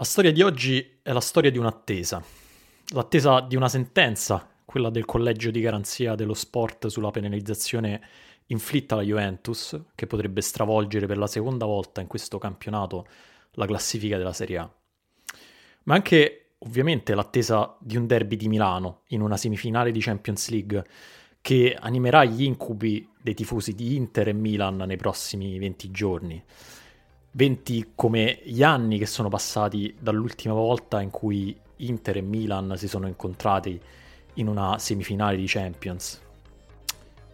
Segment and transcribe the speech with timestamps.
[0.00, 2.22] La storia di oggi è la storia di un'attesa.
[2.90, 8.00] L'attesa di una sentenza, quella del collegio di garanzia dello sport sulla penalizzazione
[8.46, 13.08] inflitta alla Juventus, che potrebbe stravolgere per la seconda volta in questo campionato
[13.54, 14.72] la classifica della Serie A.
[15.82, 20.86] Ma anche ovviamente l'attesa di un derby di Milano in una semifinale di Champions League
[21.40, 26.44] che animerà gli incubi dei tifosi di Inter e Milan nei prossimi 20 giorni
[27.32, 32.88] 20 come gli anni che sono passati dall'ultima volta in cui Inter e Milan si
[32.88, 33.80] sono incontrati
[34.34, 36.20] in una semifinale di Champions.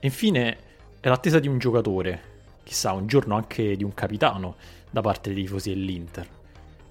[0.00, 0.56] E infine
[1.00, 2.32] è l'attesa di un giocatore,
[2.64, 4.56] chissà un giorno anche di un capitano
[4.90, 6.28] da parte dei tifosi dell'Inter.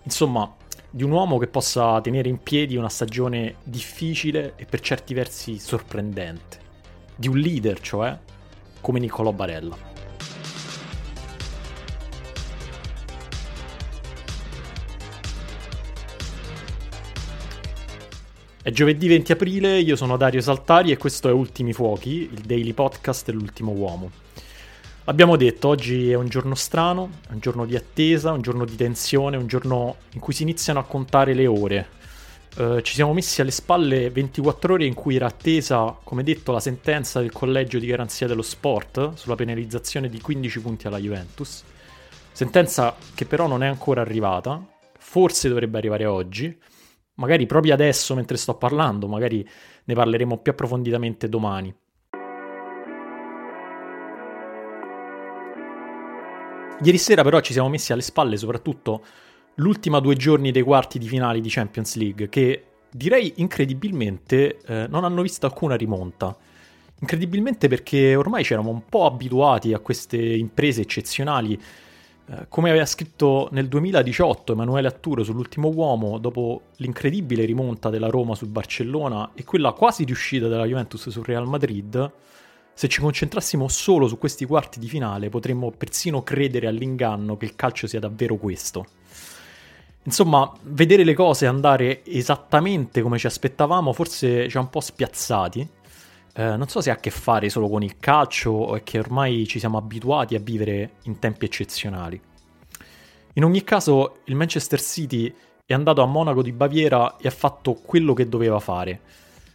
[0.03, 0.51] Insomma,
[0.89, 5.57] di un uomo che possa tenere in piedi una stagione difficile e per certi versi
[5.57, 6.59] sorprendente.
[7.15, 8.17] Di un leader, cioè,
[8.81, 9.92] come Niccolò Barella.
[18.63, 22.71] È giovedì 20 aprile, io sono Dario Saltari e questo è Ultimi Fuochi, il daily
[22.71, 24.09] podcast dell'ultimo uomo.
[25.03, 29.35] Abbiamo detto, oggi è un giorno strano, un giorno di attesa, un giorno di tensione,
[29.35, 31.87] un giorno in cui si iniziano a contare le ore.
[32.55, 36.61] Uh, ci siamo messi alle spalle 24 ore in cui era attesa, come detto, la
[36.61, 41.63] sentenza del collegio di garanzia dello sport sulla penalizzazione di 15 punti alla Juventus.
[42.31, 44.65] Sentenza che però non è ancora arrivata,
[44.97, 46.57] forse dovrebbe arrivare oggi
[47.15, 49.47] magari proprio adesso mentre sto parlando, magari
[49.85, 51.73] ne parleremo più approfonditamente domani.
[56.81, 59.05] Ieri sera però ci siamo messi alle spalle soprattutto
[59.55, 65.03] l'ultima due giorni dei quarti di finale di Champions League che direi incredibilmente eh, non
[65.03, 66.35] hanno visto alcuna rimonta.
[66.99, 71.59] Incredibilmente perché ormai ci eravamo un po' abituati a queste imprese eccezionali
[72.47, 78.47] come aveva scritto nel 2018 Emanuele Atturo sull'ultimo uomo, dopo l'incredibile rimonta della Roma sul
[78.47, 82.11] Barcellona e quella quasi riuscita della Juventus sul Real Madrid,
[82.73, 87.55] se ci concentrassimo solo su questi quarti di finale potremmo persino credere all'inganno che il
[87.55, 88.85] calcio sia davvero questo.
[90.05, 95.67] Insomma, vedere le cose andare esattamente come ci aspettavamo forse ci ha un po' spiazzati
[96.33, 98.97] eh, non so se ha a che fare solo con il calcio o è che
[98.97, 102.19] ormai ci siamo abituati a vivere in tempi eccezionali.
[103.33, 105.33] In ogni caso, il Manchester City
[105.65, 108.99] è andato a Monaco di Baviera e ha fatto quello che doveva fare.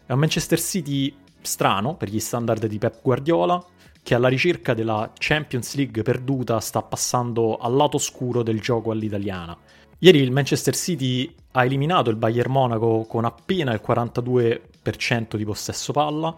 [0.07, 3.63] È un Manchester City strano per gli standard di Pep Guardiola,
[4.03, 9.57] che alla ricerca della Champions League perduta sta passando al lato oscuro del gioco all'italiana.
[9.99, 15.93] Ieri il Manchester City ha eliminato il Bayern Monaco con appena il 42% di possesso
[15.93, 16.37] palla,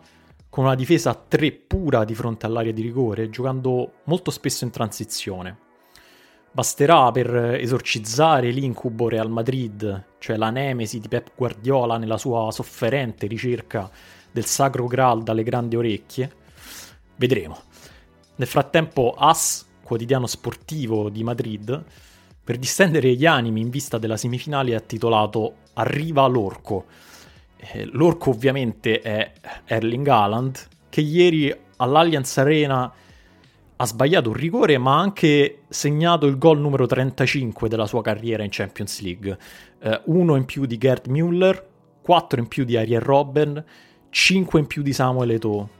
[0.50, 5.58] con una difesa 3 pura di fronte all'area di rigore, giocando molto spesso in transizione.
[6.50, 13.28] Basterà per esorcizzare l'incubo Real Madrid, cioè la nemesi di Pep Guardiola nella sua sofferente
[13.28, 13.88] ricerca
[14.32, 16.32] del sacro Graal dalle grandi orecchie?
[17.14, 17.56] Vedremo.
[18.34, 21.84] Nel frattempo, AS, quotidiano sportivo di Madrid,
[22.42, 26.86] per distendere gli animi in vista della semifinale ha titolato Arriva l'orco
[27.60, 29.32] eh, l'orco ovviamente è
[29.66, 32.92] Erling Haaland, che ieri all'Allianz Arena
[33.76, 38.42] ha sbagliato un rigore, ma ha anche segnato il gol numero 35 della sua carriera
[38.42, 39.38] in Champions League.
[39.78, 41.62] Eh, uno in più di Gerd Müller,
[42.02, 43.64] quattro in più di Ariel Robben,
[44.10, 45.78] cinque in più di Samuel Eto'o.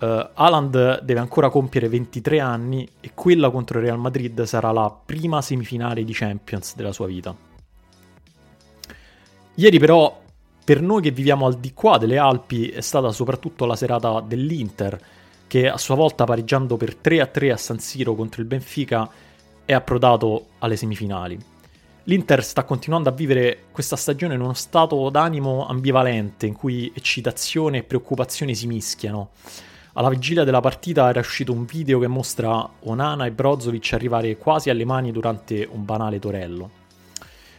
[0.00, 4.96] Uh, Haaland deve ancora compiere 23 anni e quella contro il Real Madrid sarà la
[5.04, 7.34] prima semifinale di Champions della sua vita.
[9.54, 10.17] Ieri però
[10.68, 15.00] per noi che viviamo al di qua delle Alpi è stata soprattutto la serata dell'Inter,
[15.46, 19.08] che a sua volta pareggiando per 3-3 a San Siro contro il Benfica
[19.64, 21.38] è approdato alle semifinali.
[22.02, 27.78] L'Inter sta continuando a vivere questa stagione in uno stato d'animo ambivalente, in cui eccitazione
[27.78, 29.30] e preoccupazione si mischiano.
[29.94, 34.68] Alla vigilia della partita era uscito un video che mostra Onana e Brozovic arrivare quasi
[34.68, 36.77] alle mani durante un banale torello.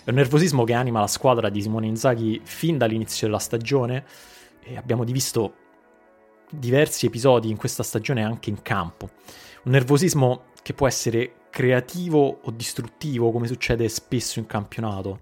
[0.04, 4.06] È un nervosismo che anima la squadra di Simone Inzaghi fin dall'inizio della stagione
[4.64, 5.54] e abbiamo visto
[6.50, 9.10] diversi episodi in questa stagione anche in campo.
[9.64, 15.20] Un nervosismo che può essere creativo o distruttivo, come succede spesso in campionato.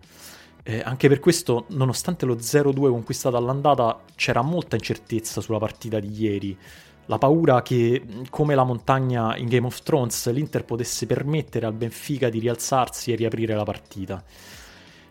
[0.64, 6.12] Eh, anche per questo, nonostante lo 0-2 conquistato all'andata, c'era molta incertezza sulla partita di
[6.22, 6.58] ieri.
[7.06, 12.30] La paura che, come la montagna in Game of Thrones, l'Inter potesse permettere al Benfica
[12.30, 14.24] di rialzarsi e riaprire la partita.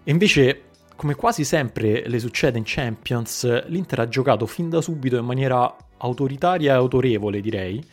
[0.08, 0.62] Invece,
[0.94, 5.74] come quasi sempre le succede in Champions, l'Inter ha giocato fin da subito in maniera
[5.98, 7.84] autoritaria e autorevole, direi,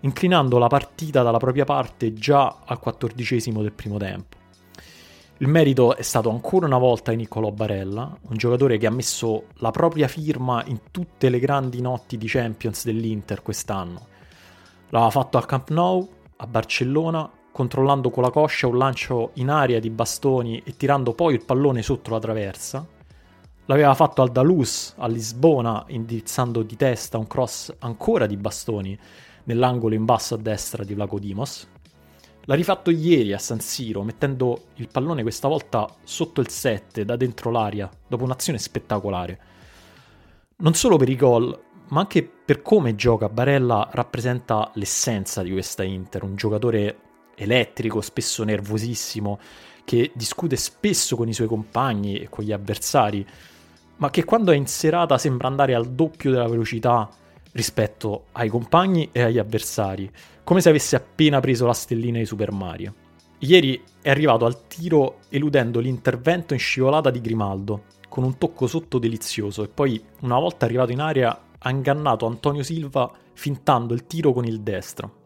[0.00, 4.36] inclinando la partita dalla propria parte già al quattordicesimo del primo tempo.
[5.38, 9.44] Il merito è stato ancora una volta di Niccolò Barella, un giocatore che ha messo
[9.54, 14.06] la propria firma in tutte le grandi notti di Champions dell'Inter quest'anno.
[14.88, 16.06] L'aveva fatto al Camp Nou,
[16.36, 21.34] a Barcellona, controllando con la coscia un lancio in aria di bastoni e tirando poi
[21.34, 22.86] il pallone sotto la traversa.
[23.66, 28.98] L'aveva fatto al Dalus, a Lisbona, indirizzando di testa un cross ancora di bastoni
[29.44, 31.68] nell'angolo in basso a destra di Vlaco Dimos.
[32.44, 37.14] L'ha rifatto ieri a San Siro, mettendo il pallone questa volta sotto il 7 da
[37.16, 39.40] dentro l'aria, dopo un'azione spettacolare.
[40.56, 41.56] Non solo per i gol,
[41.90, 46.98] ma anche per come gioca Barella rappresenta l'essenza di questa Inter, un giocatore
[47.40, 49.38] elettrico, spesso nervosissimo,
[49.84, 53.26] che discute spesso con i suoi compagni e con gli avversari,
[53.96, 57.08] ma che quando è in serata sembra andare al doppio della velocità
[57.52, 60.10] rispetto ai compagni e agli avversari,
[60.44, 62.94] come se avesse appena preso la stellina di Super Mario.
[63.38, 68.98] Ieri è arrivato al tiro eludendo l'intervento in scivolata di Grimaldo, con un tocco sotto
[68.98, 74.32] delizioso, e poi, una volta arrivato in aria, ha ingannato Antonio Silva fintando il tiro
[74.32, 75.19] con il destro.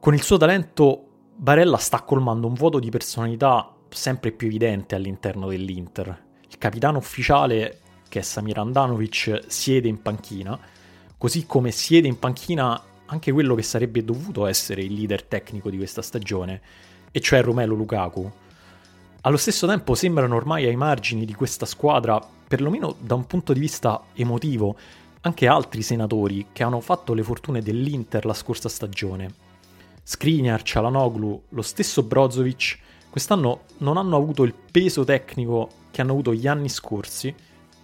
[0.00, 5.48] Con il suo talento, Barella sta colmando un vuoto di personalità sempre più evidente all'interno
[5.48, 6.24] dell'Inter.
[6.48, 10.58] Il capitano ufficiale che è Samir Andanovic, siede in panchina,
[11.18, 15.76] così come siede in panchina anche quello che sarebbe dovuto essere il leader tecnico di
[15.76, 16.60] questa stagione,
[17.12, 18.30] e cioè Romelo Lukaku.
[19.20, 23.60] Allo stesso tempo sembrano ormai ai margini di questa squadra, perlomeno da un punto di
[23.60, 24.76] vista emotivo,
[25.20, 29.48] anche altri senatori che hanno fatto le fortune dell'Inter la scorsa stagione.
[30.10, 32.78] Skriniar, Cialanoglu, lo stesso Brozovic,
[33.10, 37.32] quest'anno non hanno avuto il peso tecnico che hanno avuto gli anni scorsi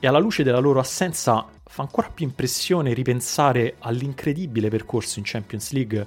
[0.01, 5.71] e alla luce della loro assenza fa ancora più impressione ripensare all'incredibile percorso in Champions
[5.71, 6.07] League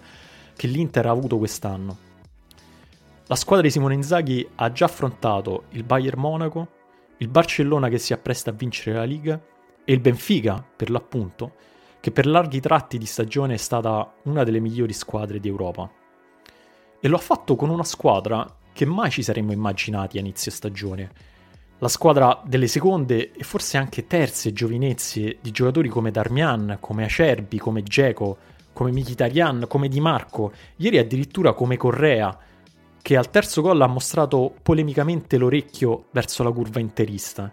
[0.57, 1.97] che l'Inter ha avuto quest'anno.
[3.27, 6.67] La squadra di Simone Inzaghi ha già affrontato il Bayern Monaco,
[7.19, 9.41] il Barcellona che si appresta a vincere la Liga
[9.85, 11.53] e il Benfica, per l'appunto,
[12.01, 15.89] che per larghi tratti di stagione è stata una delle migliori squadre d'Europa.
[17.01, 21.11] E lo ha fatto con una squadra che mai ci saremmo immaginati a inizio stagione,
[21.79, 27.57] la squadra delle seconde e forse anche terze giovinezze di giocatori come Darmian, come Acerbi,
[27.57, 28.37] come Geco,
[28.73, 32.37] come Mkhitaryan, come Di Marco, ieri addirittura come Correa,
[33.01, 37.51] che al terzo gol ha mostrato polemicamente l'orecchio verso la curva interista.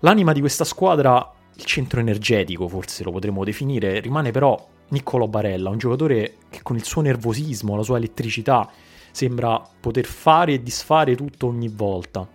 [0.00, 4.56] L'anima di questa squadra, il centro energetico forse lo potremmo definire, rimane però
[4.94, 8.70] Niccolò Barella, un giocatore che con il suo nervosismo, la sua elettricità,
[9.10, 12.26] sembra poter fare e disfare tutto ogni volta.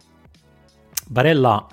[1.08, 1.66] Barella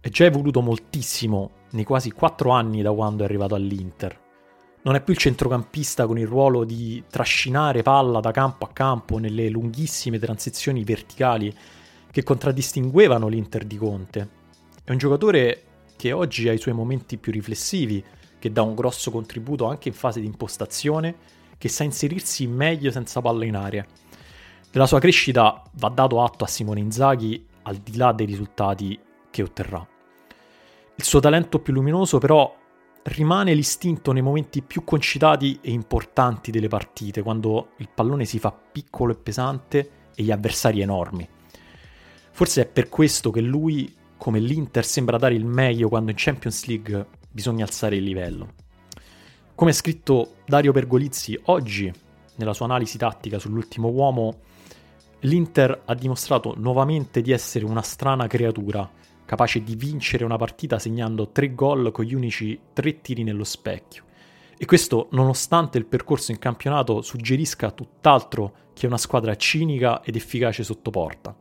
[0.00, 4.18] è già evoluto moltissimo nei quasi quattro anni da quando è arrivato all'Inter.
[4.82, 9.18] Non è più il centrocampista con il ruolo di trascinare palla da campo a campo
[9.18, 11.54] nelle lunghissime transizioni verticali
[12.10, 14.28] che contraddistinguevano l'Inter di Conte.
[14.82, 15.62] È un giocatore
[15.96, 18.04] che oggi ha i suoi momenti più riflessivi,
[18.38, 21.14] che dà un grosso contributo anche in fase di impostazione,
[21.58, 23.86] che sa inserirsi meglio senza palla in aria.
[24.70, 28.98] Della sua crescita va dato atto a Simone Inzaghi al di là dei risultati
[29.30, 29.86] che otterrà.
[30.94, 32.54] Il suo talento più luminoso però
[33.04, 38.52] rimane l'istinto nei momenti più concitati e importanti delle partite, quando il pallone si fa
[38.52, 41.28] piccolo e pesante e gli avversari enormi.
[42.32, 46.66] Forse è per questo che lui, come l'Inter, sembra dare il meglio quando in Champions
[46.66, 48.54] League bisogna alzare il livello.
[49.54, 51.92] Come ha scritto Dario Pergolizzi oggi,
[52.36, 54.40] nella sua analisi tattica sull'ultimo uomo,
[55.20, 58.90] l'Inter ha dimostrato nuovamente di essere una strana creatura,
[59.26, 64.04] capace di vincere una partita segnando tre gol con gli unici tre tiri nello specchio.
[64.56, 70.64] E questo nonostante il percorso in campionato suggerisca tutt'altro che una squadra cinica ed efficace
[70.64, 71.36] sotto porta.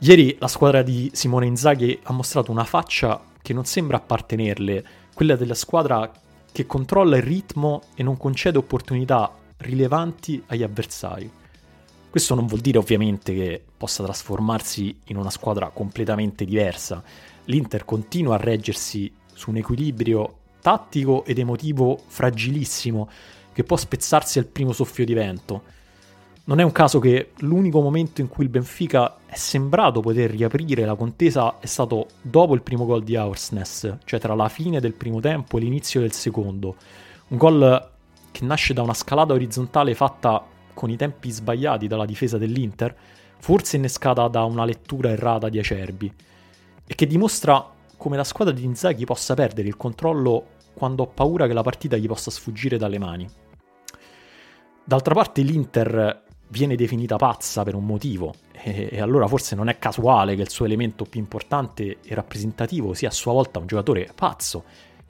[0.00, 5.36] Ieri la squadra di Simone Inzaghi ha mostrato una faccia che non sembra appartenerle, quella
[5.36, 6.10] della squadra
[6.52, 11.30] che controlla il ritmo e non concede opportunità rilevanti agli avversari.
[12.10, 17.02] Questo non vuol dire ovviamente che possa trasformarsi in una squadra completamente diversa.
[17.44, 23.08] L'Inter continua a reggersi su un equilibrio tattico ed emotivo fragilissimo
[23.52, 25.62] che può spezzarsi al primo soffio di vento.
[26.42, 30.84] Non è un caso che l'unico momento in cui il Benfica è sembrato poter riaprire
[30.84, 34.94] la contesa è stato dopo il primo gol di Aursness, cioè tra la fine del
[34.94, 36.76] primo tempo e l'inizio del secondo.
[37.28, 37.90] Un gol
[38.32, 42.96] che nasce da una scalata orizzontale fatta con i tempi sbagliati dalla difesa dell'Inter,
[43.38, 46.12] forse innescata da una lettura errata di Acerbi,
[46.84, 47.64] e che dimostra
[47.96, 51.96] come la squadra di Inzaghi possa perdere il controllo quando ha paura che la partita
[51.96, 53.28] gli possa sfuggire dalle mani.
[54.82, 59.78] D'altra parte l'Inter viene definita pazza per un motivo e, e, allora forse non è
[59.78, 64.10] casuale che il suo elemento più importante e rappresentativo sia a sua volta un giocatore
[64.14, 64.64] pazzo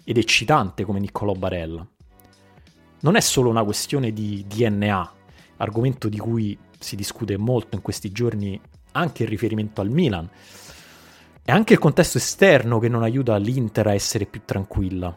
[0.04, 1.86] ed eccitante come Niccolò Barella.
[3.02, 5.12] Non è solo una questione di DNA,
[5.56, 8.60] argomento di cui si discute molto in questi giorni
[8.92, 10.28] anche in riferimento al Milan,
[11.42, 15.16] è anche il contesto esterno che non aiuta l'Inter a essere più tranquilla.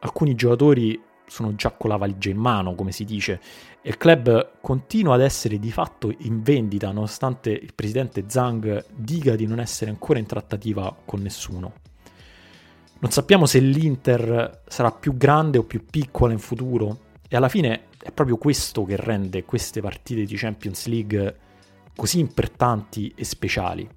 [0.00, 1.00] Alcuni giocatori
[1.32, 3.40] sono già con la valigia in mano, come si dice,
[3.80, 9.34] e il club continua ad essere di fatto in vendita, nonostante il presidente Zhang dica
[9.34, 11.72] di non essere ancora in trattativa con nessuno.
[12.98, 17.86] Non sappiamo se l'Inter sarà più grande o più piccola in futuro, e alla fine
[18.02, 21.36] è proprio questo che rende queste partite di Champions League
[21.96, 23.88] così importanti e speciali.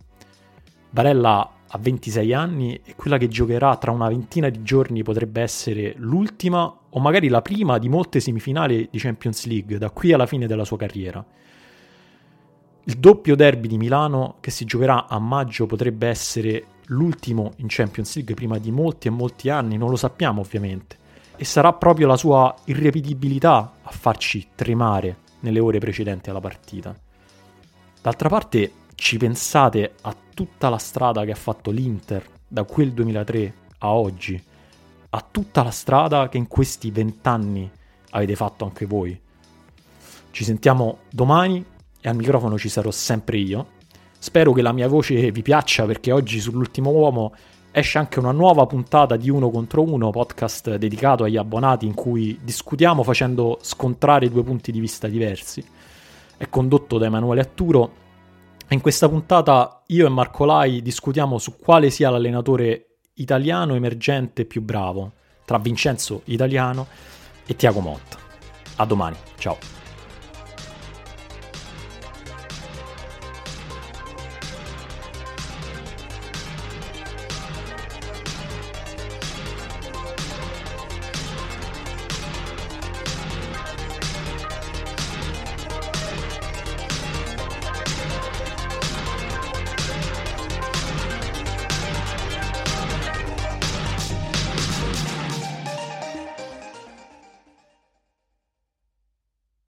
[0.89, 5.93] Barella ha 26 anni e quella che giocherà tra una ventina di giorni potrebbe essere
[5.97, 10.47] l'ultima o magari la prima di molte semifinali di Champions League da qui alla fine
[10.47, 11.25] della sua carriera.
[12.87, 18.15] Il doppio derby di Milano che si giocherà a maggio potrebbe essere l'ultimo in Champions
[18.15, 20.97] League prima di molti e molti anni, non lo sappiamo ovviamente,
[21.35, 26.95] e sarà proprio la sua irrepetibilità a farci tremare nelle ore precedenti alla partita.
[28.01, 33.53] D'altra parte, ci pensate a tutta la strada che ha fatto l'Inter da quel 2003
[33.79, 34.39] a oggi,
[35.09, 37.71] a tutta la strada che in questi vent'anni
[38.11, 39.19] avete fatto anche voi.
[40.29, 41.65] Ci sentiamo domani
[41.99, 43.67] e al microfono ci sarò sempre io.
[44.19, 47.33] Spero che la mia voce vi piaccia perché oggi sull'ultimo uomo
[47.71, 52.37] esce anche una nuova puntata di Uno contro Uno, podcast dedicato agli abbonati in cui
[52.43, 55.63] discutiamo facendo scontrare due punti di vista diversi.
[56.37, 58.03] È condotto da Emanuele Atturo
[58.73, 64.61] in questa puntata io e Marco Lai discutiamo su quale sia l'allenatore italiano emergente più
[64.61, 65.13] bravo
[65.45, 66.87] tra Vincenzo Italiano
[67.45, 68.17] e Tiago Motta.
[68.77, 69.84] A domani, ciao.